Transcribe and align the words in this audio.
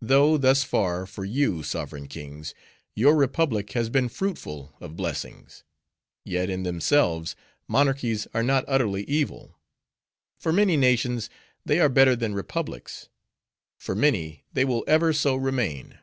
"Though, 0.00 0.38
thus 0.38 0.64
far, 0.64 1.04
for 1.04 1.22
you, 1.22 1.62
sovereign 1.62 2.08
kings! 2.08 2.54
your 2.94 3.14
republic 3.14 3.72
has 3.72 3.90
been 3.90 4.08
fruitful 4.08 4.74
of 4.80 4.96
blessings; 4.96 5.64
yet, 6.24 6.48
in 6.48 6.62
themselves, 6.62 7.36
monarchies 7.68 8.26
are 8.32 8.42
not 8.42 8.64
utterly 8.66 9.02
evil. 9.04 9.58
For 10.38 10.50
many 10.50 10.78
nations, 10.78 11.28
they 11.66 11.78
are 11.78 11.90
better 11.90 12.16
than 12.16 12.32
republics; 12.34 13.10
for 13.78 13.94
many, 13.94 14.44
they 14.50 14.64
will 14.64 14.82
ever 14.86 15.12
so 15.12 15.36
remain. 15.36 15.98